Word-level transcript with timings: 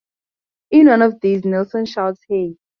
In 0.71 0.87
one 0.87 1.03
of 1.03 1.21
these, 1.21 1.45
Nielsen 1.45 1.85
shouts, 1.85 2.21
Hey! 2.27 2.57